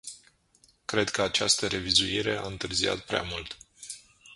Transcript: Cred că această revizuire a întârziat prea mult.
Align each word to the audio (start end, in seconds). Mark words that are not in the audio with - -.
Cred 0.85 1.09
că 1.09 1.21
această 1.21 1.67
revizuire 1.67 2.35
a 2.37 2.47
întârziat 2.47 2.99
prea 3.05 3.21
mult. 3.21 3.57